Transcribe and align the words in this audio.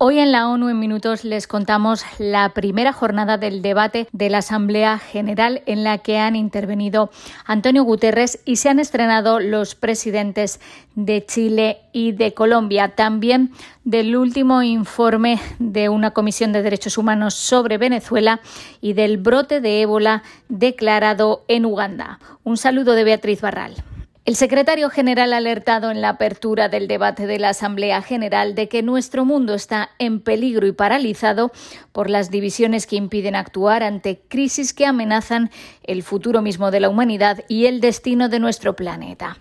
Hoy 0.00 0.20
en 0.20 0.30
la 0.30 0.48
ONU 0.48 0.68
en 0.68 0.78
Minutos 0.78 1.24
les 1.24 1.48
contamos 1.48 2.04
la 2.20 2.50
primera 2.50 2.92
jornada 2.92 3.36
del 3.36 3.62
debate 3.62 4.06
de 4.12 4.30
la 4.30 4.38
Asamblea 4.38 5.00
General 5.00 5.60
en 5.66 5.82
la 5.82 5.98
que 5.98 6.18
han 6.18 6.36
intervenido 6.36 7.10
Antonio 7.44 7.82
Guterres 7.82 8.38
y 8.44 8.56
se 8.56 8.68
han 8.68 8.78
estrenado 8.78 9.40
los 9.40 9.74
presidentes 9.74 10.60
de 10.94 11.26
Chile 11.26 11.78
y 11.92 12.12
de 12.12 12.32
Colombia. 12.32 12.94
También 12.94 13.50
del 13.82 14.16
último 14.16 14.62
informe 14.62 15.40
de 15.58 15.88
una 15.88 16.12
Comisión 16.12 16.52
de 16.52 16.62
Derechos 16.62 16.96
Humanos 16.96 17.34
sobre 17.34 17.76
Venezuela 17.76 18.40
y 18.80 18.92
del 18.92 19.16
brote 19.16 19.60
de 19.60 19.82
ébola 19.82 20.22
declarado 20.48 21.44
en 21.48 21.66
Uganda. 21.66 22.20
Un 22.44 22.56
saludo 22.56 22.92
de 22.92 23.02
Beatriz 23.02 23.40
Barral. 23.40 23.74
El 24.28 24.36
secretario 24.36 24.90
general 24.90 25.32
ha 25.32 25.38
alertado 25.38 25.90
en 25.90 26.02
la 26.02 26.10
apertura 26.10 26.68
del 26.68 26.86
debate 26.86 27.26
de 27.26 27.38
la 27.38 27.48
Asamblea 27.48 28.02
General 28.02 28.54
de 28.54 28.68
que 28.68 28.82
nuestro 28.82 29.24
mundo 29.24 29.54
está 29.54 29.88
en 29.98 30.20
peligro 30.20 30.66
y 30.66 30.72
paralizado 30.72 31.50
por 31.92 32.10
las 32.10 32.30
divisiones 32.30 32.86
que 32.86 32.96
impiden 32.96 33.34
actuar 33.34 33.82
ante 33.82 34.20
crisis 34.28 34.74
que 34.74 34.84
amenazan 34.84 35.50
el 35.82 36.02
futuro 36.02 36.42
mismo 36.42 36.70
de 36.70 36.80
la 36.80 36.90
humanidad 36.90 37.42
y 37.48 37.64
el 37.64 37.80
destino 37.80 38.28
de 38.28 38.38
nuestro 38.38 38.76
planeta. 38.76 39.38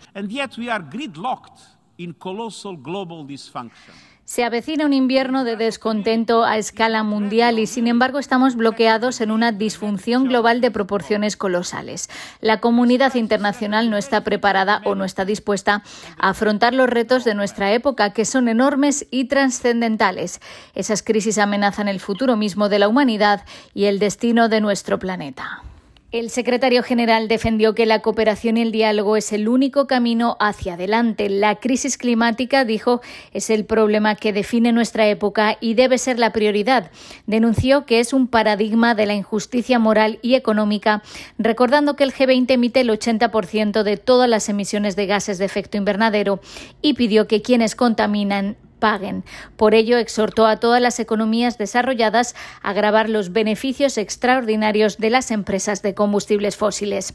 Se 4.27 4.43
avecina 4.43 4.85
un 4.85 4.91
invierno 4.91 5.45
de 5.45 5.55
descontento 5.55 6.43
a 6.43 6.57
escala 6.57 7.01
mundial 7.03 7.59
y, 7.59 7.65
sin 7.65 7.87
embargo, 7.87 8.19
estamos 8.19 8.57
bloqueados 8.57 9.21
en 9.21 9.31
una 9.31 9.53
disfunción 9.53 10.25
global 10.25 10.59
de 10.59 10.69
proporciones 10.69 11.37
colosales. 11.37 12.09
La 12.41 12.59
comunidad 12.59 13.15
internacional 13.15 13.89
no 13.89 13.95
está 13.95 14.25
preparada 14.25 14.81
o 14.83 14.95
no 14.95 15.05
está 15.05 15.23
dispuesta 15.23 15.81
a 16.17 16.31
afrontar 16.31 16.73
los 16.73 16.89
retos 16.89 17.23
de 17.23 17.35
nuestra 17.35 17.71
época, 17.71 18.11
que 18.11 18.25
son 18.25 18.49
enormes 18.49 19.07
y 19.11 19.29
trascendentales. 19.29 20.41
Esas 20.75 21.03
crisis 21.03 21.37
amenazan 21.37 21.87
el 21.87 22.01
futuro 22.01 22.35
mismo 22.35 22.67
de 22.67 22.79
la 22.79 22.89
humanidad 22.89 23.45
y 23.73 23.85
el 23.85 23.97
destino 23.97 24.49
de 24.49 24.59
nuestro 24.59 24.99
planeta. 24.99 25.63
El 26.13 26.29
secretario 26.29 26.83
general 26.83 27.27
defendió 27.27 27.75
que 27.75 27.85
la 27.85 28.01
cooperación 28.01 28.55
y 28.55 28.61
el 28.61 28.71
diálogo 28.71 29.17
es 29.17 29.33
el 29.33 29.49
único 29.49 29.87
camino 29.87 30.37
hacia 30.39 30.75
adelante. 30.75 31.27
La 31.29 31.55
crisis 31.55 31.97
climática, 31.97 32.63
dijo, 32.63 33.01
es 33.33 33.49
el 33.49 33.65
problema 33.65 34.15
que 34.15 34.31
define 34.31 34.71
nuestra 34.71 35.05
época 35.09 35.57
y 35.59 35.73
debe 35.73 35.97
ser 35.97 36.17
la 36.17 36.31
prioridad. 36.31 36.91
Denunció 37.25 37.85
que 37.85 37.99
es 37.99 38.13
un 38.13 38.29
paradigma 38.29 38.95
de 38.95 39.05
la 39.05 39.15
injusticia 39.15 39.79
moral 39.79 40.19
y 40.21 40.35
económica, 40.35 41.03
recordando 41.37 41.97
que 41.97 42.05
el 42.05 42.13
G20 42.13 42.51
emite 42.51 42.79
el 42.79 42.89
80% 42.89 43.83
de 43.83 43.97
todas 43.97 44.29
las 44.29 44.47
emisiones 44.47 44.95
de 44.95 45.07
gases 45.07 45.39
de 45.39 45.45
efecto 45.45 45.75
invernadero 45.75 46.39
y 46.81 46.93
pidió 46.93 47.27
que 47.27 47.41
quienes 47.41 47.75
contaminan 47.75 48.55
paguen. 48.79 49.23
Por 49.55 49.73
ello, 49.73 49.97
exhortó 49.97 50.45
a 50.45 50.57
todas 50.57 50.81
las 50.81 50.99
economías 50.99 51.57
desarrolladas 51.57 52.35
a 52.61 52.73
grabar 52.73 53.09
los 53.09 53.33
beneficios 53.33 53.97
extraordinarios 53.97 54.97
de 54.97 55.09
las 55.09 55.31
empresas 55.31 55.81
de 55.81 55.93
combustibles 55.93 56.57
fósiles. 56.57 57.13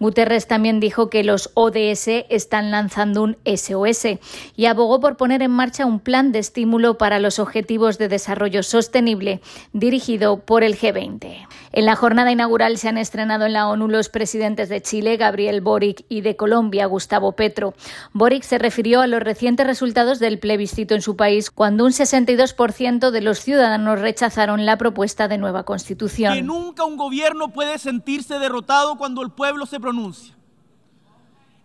Guterres 0.00 0.46
también 0.46 0.80
dijo 0.80 1.10
que 1.10 1.24
los 1.24 1.50
ODS 1.54 2.08
están 2.28 2.70
lanzando 2.70 3.22
un 3.22 3.36
SOS 3.44 4.18
y 4.56 4.66
abogó 4.66 5.00
por 5.00 5.16
poner 5.16 5.42
en 5.42 5.50
marcha 5.50 5.86
un 5.86 6.00
plan 6.00 6.32
de 6.32 6.38
estímulo 6.40 6.98
para 6.98 7.18
los 7.18 7.38
objetivos 7.38 7.98
de 7.98 8.08
desarrollo 8.08 8.62
sostenible 8.62 9.40
dirigido 9.72 10.40
por 10.40 10.62
el 10.62 10.78
G20. 10.78 11.46
En 11.72 11.86
la 11.86 11.96
jornada 11.96 12.30
inaugural 12.30 12.78
se 12.78 12.88
han 12.88 12.98
estrenado 12.98 13.46
en 13.46 13.52
la 13.52 13.68
ONU 13.68 13.88
los 13.88 14.08
presidentes 14.08 14.68
de 14.68 14.80
Chile, 14.80 15.16
Gabriel 15.16 15.60
Boric, 15.60 16.04
y 16.08 16.20
de 16.20 16.36
Colombia, 16.36 16.86
Gustavo 16.86 17.32
Petro. 17.32 17.74
Boric 18.12 18.42
se 18.42 18.58
refirió 18.58 19.00
a 19.00 19.06
los 19.06 19.20
recientes 19.20 19.66
resultados 19.66 20.18
del 20.18 20.38
plebiscito 20.38 20.94
en 20.94 21.02
su 21.04 21.16
país 21.16 21.50
cuando 21.50 21.84
un 21.84 21.92
62% 21.92 23.10
de 23.10 23.20
los 23.20 23.38
ciudadanos 23.38 24.00
rechazaron 24.00 24.64
la 24.64 24.78
propuesta 24.78 25.28
de 25.28 25.38
nueva 25.38 25.64
constitución. 25.64 26.34
Que 26.34 26.42
nunca 26.42 26.84
un 26.84 26.96
gobierno 26.96 27.48
puede 27.48 27.78
sentirse 27.78 28.38
derrotado 28.38 28.96
cuando 28.96 29.22
el 29.22 29.30
pueblo 29.30 29.66
se 29.66 29.78
pronuncia. 29.78 30.34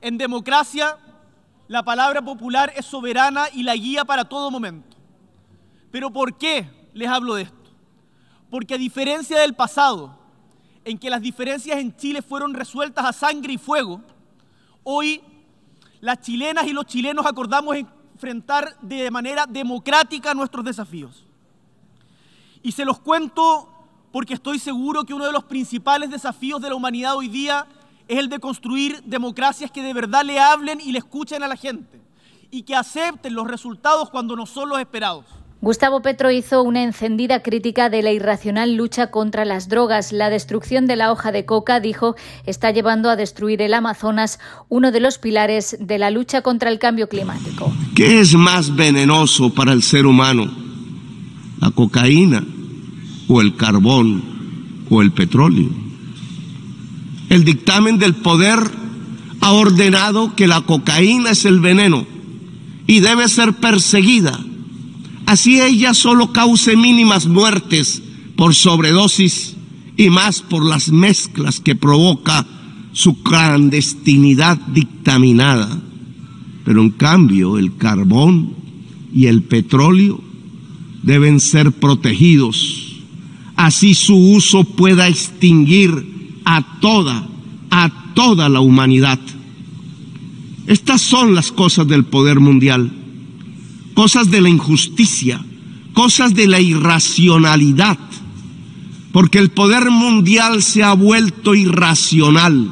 En 0.02 0.18
democracia, 0.18 0.98
la 1.68 1.84
palabra 1.84 2.22
popular 2.22 2.74
es 2.76 2.86
soberana 2.86 3.46
y 3.54 3.64
la 3.64 3.76
guía 3.76 4.04
para 4.04 4.26
todo 4.26 4.52
momento. 4.52 4.98
Pero 5.90 6.12
¿por 6.12 6.38
qué 6.38 6.70
les 6.94 7.10
hablo 7.10 7.36
de 7.36 7.44
esto? 7.44 7.56
Porque 8.50 8.76
a 8.76 8.78
diferencia 8.78 9.40
del 9.40 9.54
pasado, 9.54 10.18
en 10.84 10.98
que 10.98 11.10
las 11.10 11.22
diferencias 11.22 11.78
en 11.80 11.96
Chile 11.96 12.22
fueron 12.22 12.54
resueltas 12.54 13.06
a 13.06 13.14
sangre 13.14 13.54
y 13.54 13.58
fuego, 13.58 14.02
hoy 14.84 15.22
las 16.02 16.20
chilenas 16.22 16.68
y 16.68 16.74
los 16.74 16.86
chilenos 16.86 17.26
acordamos 17.26 17.76
en 17.76 17.99
enfrentar 18.20 18.78
de 18.82 19.10
manera 19.10 19.46
democrática 19.46 20.34
nuestros 20.34 20.66
desafíos. 20.66 21.24
Y 22.62 22.74
se 22.74 22.84
los 22.84 23.00
cuento 23.00 23.70
porque 24.12 24.34
estoy 24.34 24.60
seguro 24.60 25.06
que 25.06 25.14
uno 25.14 25.26
de 25.26 25.32
los 25.32 25.46
principales 25.46 26.10
desafíos 26.10 26.62
de 26.62 26.68
la 26.68 26.76
humanidad 26.76 27.16
hoy 27.16 27.30
día 27.30 27.66
es 28.10 28.20
el 28.20 28.28
de 28.28 28.40
construir 28.40 29.02
democracias 29.04 29.72
que 29.72 29.82
de 29.82 29.94
verdad 29.94 30.26
le 30.26 30.38
hablen 30.38 30.82
y 30.82 30.92
le 30.92 31.00
escuchen 31.00 31.44
a 31.44 31.48
la 31.48 31.56
gente 31.56 32.02
y 32.52 32.64
que 32.64 32.76
acepten 32.76 33.34
los 33.34 33.48
resultados 33.48 34.10
cuando 34.10 34.36
no 34.36 34.46
son 34.46 34.68
los 34.68 34.80
esperados. 34.80 35.24
Gustavo 35.62 36.02
Petro 36.02 36.32
hizo 36.32 36.64
una 36.64 36.84
encendida 36.84 37.44
crítica 37.44 37.90
de 37.90 38.02
la 38.02 38.14
irracional 38.14 38.76
lucha 38.76 39.12
contra 39.12 39.44
las 39.44 39.68
drogas. 39.68 40.14
La 40.14 40.30
destrucción 40.30 40.88
de 40.88 40.96
la 40.96 41.12
hoja 41.12 41.34
de 41.34 41.44
coca, 41.44 41.82
dijo, 41.82 42.16
está 42.46 42.72
llevando 42.72 43.10
a 43.10 43.18
destruir 43.18 43.62
el 43.62 43.74
Amazonas, 43.74 44.40
uno 44.70 44.94
de 44.94 45.02
los 45.02 45.18
pilares 45.18 45.76
de 45.82 45.98
la 45.98 46.12
lucha 46.12 46.44
contra 46.44 46.70
el 46.70 46.80
cambio 46.80 47.10
climático. 47.10 47.74
¿Qué 47.94 48.22
es 48.22 48.36
más 48.36 48.74
venenoso 48.74 49.54
para 49.54 49.74
el 49.74 49.84
ser 49.84 50.06
humano? 50.06 50.50
¿La 51.60 51.72
cocaína 51.72 52.42
o 53.28 53.42
el 53.42 53.58
carbón 53.58 54.86
o 54.90 55.02
el 55.02 55.12
petróleo? 55.12 55.68
El 57.28 57.44
dictamen 57.44 58.00
del 58.00 58.16
poder 58.16 58.60
ha 59.42 59.52
ordenado 59.52 60.38
que 60.38 60.48
la 60.48 60.62
cocaína 60.62 61.32
es 61.32 61.44
el 61.44 61.60
veneno 61.60 62.06
y 62.88 63.02
debe 63.02 63.28
ser 63.28 63.56
perseguida 63.56 64.40
Así 65.30 65.62
ella 65.62 65.94
solo 65.94 66.34
cause 66.34 66.76
mínimas 66.76 67.28
muertes 67.28 68.02
por 68.36 68.56
sobredosis 68.56 69.56
y 69.96 70.10
más 70.10 70.42
por 70.42 70.66
las 70.66 70.90
mezclas 70.90 71.60
que 71.60 71.76
provoca 71.76 72.48
su 72.94 73.22
clandestinidad 73.22 74.58
dictaminada. 74.58 75.84
Pero 76.66 76.82
en 76.82 76.90
cambio 76.90 77.60
el 77.60 77.78
carbón 77.78 78.56
y 79.14 79.28
el 79.28 79.44
petróleo 79.44 80.20
deben 81.04 81.40
ser 81.40 81.74
protegidos. 81.74 82.96
Así 83.56 83.94
su 83.94 84.16
uso 84.16 84.64
pueda 84.64 85.08
extinguir 85.08 86.40
a 86.44 86.80
toda, 86.80 87.30
a 87.70 88.14
toda 88.16 88.50
la 88.50 88.62
humanidad. 88.62 89.20
Estas 90.66 91.02
son 91.04 91.36
las 91.36 91.52
cosas 91.52 91.88
del 91.88 92.06
poder 92.06 92.40
mundial 92.40 92.99
cosas 94.00 94.32
de 94.32 94.40
la 94.40 94.48
injusticia, 94.48 95.44
cosas 95.92 96.34
de 96.34 96.48
la 96.48 96.62
irracionalidad, 96.62 98.00
porque 99.12 99.40
el 99.40 99.50
poder 99.50 99.92
mundial 99.92 100.64
se 100.64 100.84
ha 100.84 100.94
vuelto 100.94 101.54
irracional. 101.54 102.72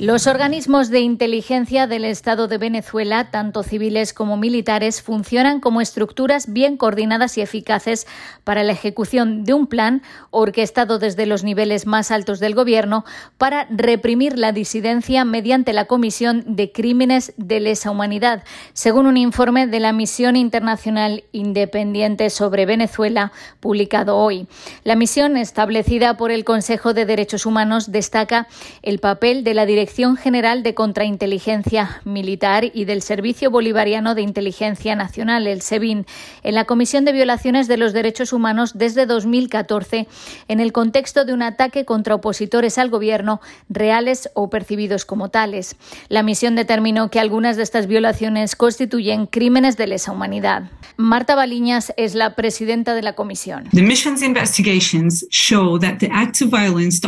Los 0.00 0.26
organismos 0.26 0.88
de 0.88 1.00
inteligencia 1.00 1.86
del 1.86 2.06
Estado 2.06 2.48
de 2.48 2.56
Venezuela, 2.56 3.30
tanto 3.30 3.62
civiles 3.62 4.14
como 4.14 4.38
militares, 4.38 5.02
funcionan 5.02 5.60
como 5.60 5.82
estructuras 5.82 6.50
bien 6.50 6.78
coordinadas 6.78 7.36
y 7.36 7.42
eficaces 7.42 8.06
para 8.42 8.64
la 8.64 8.72
ejecución 8.72 9.44
de 9.44 9.52
un 9.52 9.66
plan 9.66 10.00
orquestado 10.30 10.98
desde 10.98 11.26
los 11.26 11.44
niveles 11.44 11.86
más 11.86 12.10
altos 12.10 12.40
del 12.40 12.54
Gobierno 12.54 13.04
para 13.36 13.66
reprimir 13.68 14.38
la 14.38 14.52
disidencia 14.52 15.26
mediante 15.26 15.74
la 15.74 15.84
Comisión 15.84 16.44
de 16.46 16.72
Crímenes 16.72 17.34
de 17.36 17.60
Lesa 17.60 17.90
Humanidad, 17.90 18.42
según 18.72 19.06
un 19.06 19.18
informe 19.18 19.66
de 19.66 19.80
la 19.80 19.92
Misión 19.92 20.34
Internacional 20.34 21.24
Independiente 21.32 22.30
sobre 22.30 22.64
Venezuela 22.64 23.32
publicado 23.60 24.16
hoy. 24.16 24.48
La 24.82 24.96
misión, 24.96 25.36
establecida 25.36 26.16
por 26.16 26.30
el 26.30 26.46
Consejo 26.46 26.94
de 26.94 27.04
Derechos 27.04 27.44
Humanos, 27.44 27.92
destaca 27.92 28.48
el 28.80 28.98
papel 28.98 29.44
de 29.44 29.52
la 29.52 29.66
Dirección 29.66 29.89
General 29.90 30.62
de 30.62 30.74
Contrainteligencia 30.74 32.00
Militar 32.04 32.70
y 32.72 32.84
del 32.84 33.02
Servicio 33.02 33.50
Bolivariano 33.50 34.14
de 34.14 34.22
Inteligencia 34.22 34.94
Nacional, 34.94 35.46
el 35.48 35.62
SEBIN, 35.62 36.06
en 36.44 36.54
la 36.54 36.64
Comisión 36.64 37.04
de 37.04 37.12
Violaciones 37.12 37.66
de 37.66 37.76
los 37.76 37.92
Derechos 37.92 38.32
Humanos 38.32 38.72
desde 38.76 39.04
2014 39.04 40.06
en 40.48 40.60
el 40.60 40.72
contexto 40.72 41.24
de 41.24 41.32
un 41.32 41.42
ataque 41.42 41.84
contra 41.84 42.14
opositores 42.14 42.78
al 42.78 42.88
Gobierno, 42.88 43.40
reales 43.68 44.30
o 44.34 44.48
percibidos 44.48 45.04
como 45.04 45.28
tales. 45.28 45.76
La 46.08 46.22
misión 46.22 46.54
determinó 46.54 47.10
que 47.10 47.18
algunas 47.18 47.56
de 47.56 47.64
estas 47.64 47.86
violaciones 47.86 48.54
constituyen 48.54 49.26
crímenes 49.26 49.76
de 49.76 49.88
lesa 49.88 50.12
humanidad. 50.12 50.70
Marta 50.96 51.34
Baliñas 51.34 51.92
es 51.96 52.14
la 52.14 52.36
presidenta 52.36 52.94
de 52.94 53.02
la 53.02 53.14
comisión. 53.14 53.64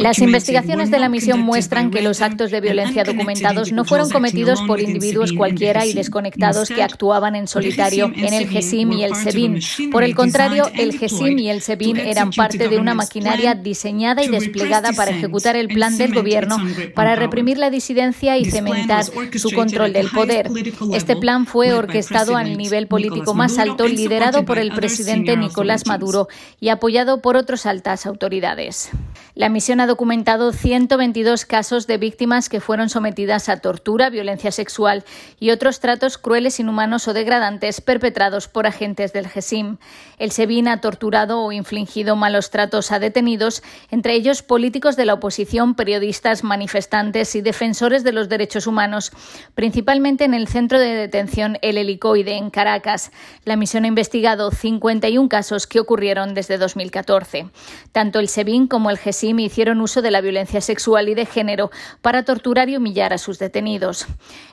Las 0.00 0.18
investigaciones 0.18 0.90
de 0.90 0.98
la 0.98 1.08
misión 1.08 1.40
muestran 1.40 1.90
que 1.90 2.02
los 2.02 2.20
actos 2.20 2.50
de 2.50 2.71
violencia 2.72 3.04
documentados 3.04 3.72
no 3.72 3.84
fueron 3.84 4.08
cometidos 4.10 4.60
por 4.62 4.80
individuos 4.80 5.32
cualquiera 5.32 5.84
y 5.84 5.92
desconectados 5.92 6.68
que 6.68 6.82
actuaban 6.82 7.36
en 7.36 7.46
solitario 7.46 8.10
en 8.14 8.32
el 8.32 8.48
GESIM 8.48 8.92
y 8.92 9.04
el 9.04 9.14
SEBIN. 9.14 9.60
Por 9.90 10.02
el 10.04 10.14
contrario, 10.14 10.70
el 10.74 10.98
GESIM 10.98 11.38
y 11.38 11.50
el 11.50 11.60
SEBIN 11.60 11.98
eran 11.98 12.30
parte 12.30 12.68
de 12.68 12.78
una 12.78 12.94
maquinaria 12.94 13.54
diseñada 13.54 14.22
y 14.22 14.28
desplegada 14.28 14.92
para 14.92 15.10
ejecutar 15.10 15.56
el 15.56 15.68
plan 15.68 15.98
del 15.98 16.14
gobierno 16.14 16.56
para 16.94 17.14
reprimir 17.14 17.58
la 17.58 17.70
disidencia 17.70 18.38
y 18.38 18.46
cementar 18.46 19.04
su 19.04 19.50
control 19.50 19.92
del 19.92 20.08
poder. 20.10 20.50
Este 20.92 21.16
plan 21.16 21.46
fue 21.46 21.72
orquestado 21.72 22.36
al 22.36 22.56
nivel 22.56 22.86
político 22.86 23.34
más 23.34 23.58
alto, 23.58 23.86
liderado 23.86 24.44
por 24.44 24.58
el 24.58 24.72
presidente 24.72 25.36
Nicolás 25.36 25.86
Maduro 25.86 26.28
y 26.60 26.70
apoyado 26.70 27.20
por 27.20 27.36
otras 27.36 27.66
altas 27.66 28.06
autoridades. 28.06 28.90
La 29.34 29.48
misión 29.48 29.80
ha 29.80 29.86
documentado 29.86 30.52
122 30.52 31.44
casos 31.46 31.86
de 31.86 31.98
víctimas 31.98 32.48
que 32.48 32.60
fueron 32.62 32.88
sometidas 32.88 33.50
a 33.50 33.58
tortura, 33.58 34.08
violencia 34.08 34.52
sexual 34.52 35.04
y 35.38 35.50
otros 35.50 35.80
tratos 35.80 36.16
crueles, 36.16 36.60
inhumanos 36.60 37.08
o 37.08 37.12
degradantes 37.12 37.80
perpetrados 37.80 38.48
por 38.48 38.66
agentes 38.66 39.12
del 39.12 39.28
GESIM. 39.28 39.76
El 40.18 40.30
SEBIN 40.30 40.68
ha 40.68 40.80
torturado 40.80 41.42
o 41.42 41.52
infligido 41.52 42.16
malos 42.16 42.50
tratos 42.50 42.92
a 42.92 42.98
detenidos, 42.98 43.62
entre 43.90 44.14
ellos 44.14 44.42
políticos 44.42 44.96
de 44.96 45.04
la 45.04 45.14
oposición, 45.14 45.74
periodistas, 45.74 46.44
manifestantes 46.44 47.34
y 47.34 47.42
defensores 47.42 48.04
de 48.04 48.12
los 48.12 48.28
derechos 48.28 48.66
humanos, 48.66 49.10
principalmente 49.54 50.24
en 50.24 50.34
el 50.34 50.46
centro 50.46 50.78
de 50.78 50.94
detención 50.94 51.58
El 51.60 51.76
Helicoide 51.76 52.36
en 52.36 52.50
Caracas. 52.50 53.10
La 53.44 53.56
misión 53.56 53.84
ha 53.84 53.88
investigado 53.88 54.50
51 54.52 55.28
casos 55.28 55.66
que 55.66 55.80
ocurrieron 55.80 56.34
desde 56.34 56.58
2014. 56.58 57.50
Tanto 57.90 58.20
el 58.20 58.28
SEBIN 58.28 58.68
como 58.68 58.90
el 58.90 58.98
GESIM 58.98 59.40
hicieron 59.40 59.80
uso 59.80 60.00
de 60.00 60.12
la 60.12 60.20
violencia 60.20 60.60
sexual 60.60 61.08
y 61.08 61.14
de 61.14 61.26
género 61.26 61.70
para 62.00 62.22
torturar 62.24 62.51
y 62.52 62.76
humillar 62.76 63.12
a 63.12 63.18
sus 63.18 63.38
detenidos. 63.38 64.06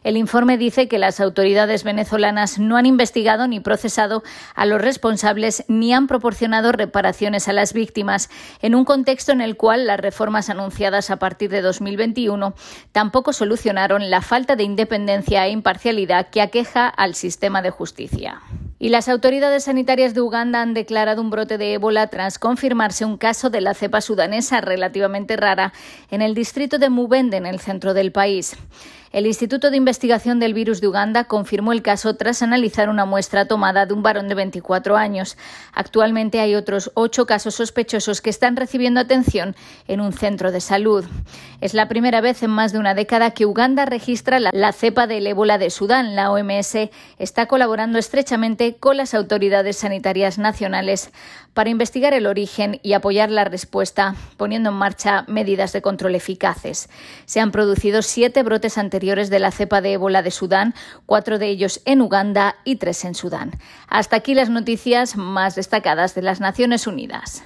El 0.04 0.16
informe 0.16 0.58
dice 0.58 0.88
que 0.88 0.98
las 0.98 1.20
autoridades 1.20 1.84
venezolanas 1.84 2.58
no 2.58 2.78
han 2.78 2.86
investigado 2.86 3.48
ni 3.48 3.60
procesado 3.60 4.24
a 4.56 4.66
los 4.66 4.82
responsables 4.82 5.66
ni 5.68 5.94
han 5.94 6.08
proporcionado 6.08 6.72
reparaciones 6.72 7.48
a 7.50 7.54
las 7.54 7.74
víctimas, 7.74 8.30
en 8.62 8.74
un 8.74 8.86
contexto 8.86 9.34
en 9.34 9.42
el 9.42 9.58
cual 9.58 9.86
las 9.86 10.00
reformas 10.00 10.50
anunciadas 10.50 11.10
a 11.10 11.20
partir 11.20 11.50
de 11.50 11.62
2021 11.62 12.56
tampoco 12.94 13.34
solucionaron 13.34 14.10
la 14.10 14.22
falta 14.22 14.56
de 14.56 14.64
independencia 14.64 15.46
e 15.46 15.52
imparcialidad 15.52 16.30
que 16.30 16.42
aqueja 16.42 16.88
al 16.88 17.16
sistema 17.16 17.62
de 17.62 17.70
justicia. 17.70 18.42
Y 18.82 18.90
las 18.90 19.10
autoridades 19.10 19.66
sanitarias 19.66 20.14
de 20.14 20.22
Uganda 20.22 20.62
han 20.62 20.74
declarado 20.74 21.22
un 21.22 21.30
brote 21.30 21.58
de 21.58 21.74
ébola 21.74 22.08
tras 22.08 22.40
confirmarse 22.40 23.04
un 23.04 23.18
caso 23.18 23.50
de 23.50 23.60
la 23.60 23.74
cepa 23.74 24.00
sudanesa 24.00 24.62
relativamente 24.62 25.36
rara 25.36 25.74
en 26.10 26.22
el 26.22 26.34
distrito 26.34 26.80
de 26.80 26.90
Mubende, 26.90 27.36
en 27.36 27.46
el 27.46 27.60
centro 27.60 27.94
del 27.94 28.14
país. 28.14 28.56
El 29.12 29.26
Instituto 29.26 29.72
de 29.72 29.78
Investigación 29.78 30.40
del 30.40 30.54
Virus 30.54 30.82
de 30.82 30.88
Uganda 30.88 31.24
confirmó 31.24 31.72
el 31.72 31.82
caso 31.82 32.16
tras 32.16 32.44
analizar 32.44 32.90
una 32.90 33.06
muestra 33.06 33.46
tomada 33.46 33.88
de 33.88 33.96
un 33.96 34.04
varón 34.04 34.28
de 34.28 34.36
24 34.36 34.98
años. 34.98 35.36
Actualmente 35.74 36.40
hay 36.40 36.54
otros 36.54 36.92
ocho 36.94 37.26
casos 37.26 37.56
sospechosos 37.56 38.22
que 38.22 38.30
están 38.30 38.56
recibiendo 38.56 39.00
atención 39.00 39.56
en 39.88 40.00
un 40.00 40.14
centro 40.14 40.52
de 40.52 40.62
salud. 40.62 41.06
Es 41.60 41.74
la 41.74 41.88
primera 41.88 42.22
vez 42.22 42.44
en 42.44 42.52
más 42.52 42.72
de 42.72 42.78
una 42.78 42.94
década 42.94 43.32
que 43.32 43.48
Uganda 43.48 43.86
registra 43.86 44.40
la, 44.40 44.72
cepa 44.74 45.08
del 45.08 45.26
ébola 45.26 45.58
de 45.58 45.72
Sudán. 45.72 46.16
La 46.16 46.32
OMS 46.32 46.78
está 47.18 47.48
colaborando 47.48 47.98
estrechamente 47.98 48.76
con 48.76 48.98
las 48.98 49.16
autoridades 49.16 49.78
sanitarias 49.78 50.38
nacionales 50.38 51.10
para 51.56 51.72
investigar 51.72 52.14
el 52.14 52.28
origen 52.28 52.80
y 52.84 52.94
apoyar 52.94 53.32
la 53.32 53.44
respuesta, 53.44 54.16
poniendo 54.38 54.70
en 54.70 54.76
marcha 54.76 55.26
medidas 55.28 55.74
de 55.74 55.82
control 55.82 56.14
eficaces. 56.14 56.90
Se 57.26 57.40
han 57.40 57.52
producido 57.52 58.04
siete 58.04 58.44
brotes 58.44 58.78
anteriores 59.00 59.30
de 59.30 59.40
la 59.40 59.52
cepa 59.52 59.80
de 59.80 59.94
ébola 59.94 60.22
de 60.22 60.30
Sudán, 60.30 60.74
cuatro 61.06 61.40
de 61.40 61.48
ellos 61.48 61.80
en 61.86 62.02
Uganda 62.02 62.58
y 62.66 62.76
tres 62.76 63.06
en 63.06 63.16
Sudán. 63.16 63.52
Hasta 63.88 64.18
aquí 64.18 64.34
las 64.34 64.50
noticias 64.50 65.16
más 65.16 65.56
destacadas 65.56 66.16
de 66.16 66.22
las 66.22 66.42
Naciones 66.42 66.86
Unidas. 66.86 67.42